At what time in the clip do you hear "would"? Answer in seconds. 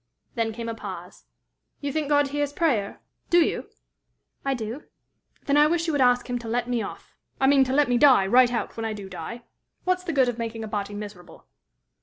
5.93-6.01